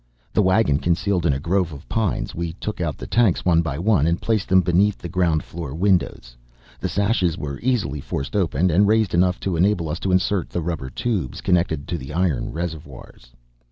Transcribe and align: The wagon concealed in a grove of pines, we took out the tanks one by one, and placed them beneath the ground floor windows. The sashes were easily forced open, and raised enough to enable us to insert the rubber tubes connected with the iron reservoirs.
The 0.33 0.41
wagon 0.41 0.79
concealed 0.79 1.27
in 1.27 1.33
a 1.33 1.39
grove 1.39 1.71
of 1.71 1.87
pines, 1.87 2.33
we 2.33 2.53
took 2.53 2.81
out 2.81 2.97
the 2.97 3.05
tanks 3.05 3.45
one 3.45 3.61
by 3.61 3.77
one, 3.77 4.07
and 4.07 4.19
placed 4.19 4.49
them 4.49 4.61
beneath 4.61 4.97
the 4.97 5.07
ground 5.07 5.43
floor 5.43 5.75
windows. 5.75 6.35
The 6.79 6.89
sashes 6.89 7.37
were 7.37 7.59
easily 7.61 8.01
forced 8.01 8.35
open, 8.35 8.71
and 8.71 8.87
raised 8.87 9.13
enough 9.13 9.39
to 9.41 9.55
enable 9.55 9.89
us 9.89 9.99
to 9.99 10.11
insert 10.11 10.49
the 10.49 10.63
rubber 10.63 10.89
tubes 10.89 11.39
connected 11.39 11.85
with 11.91 11.99
the 11.99 12.13
iron 12.13 12.51
reservoirs. 12.51 13.31